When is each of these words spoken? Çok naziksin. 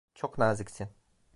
Çok 0.15 0.37
naziksin. 0.37 0.89